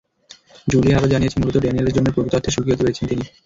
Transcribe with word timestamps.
Julia 0.67 0.95
আরও 0.97 1.11
জানিয়েছেন, 1.13 1.39
মূলত 1.41 1.55
ড্যানিয়েলের 1.57 1.95
জন্যই 1.95 2.13
প্রকৃত 2.13 2.33
অর্থে 2.35 2.51
সুখী 2.51 2.69
হতে 2.71 2.83
পেরেছেন 2.83 3.05
তিনি। 3.09 3.23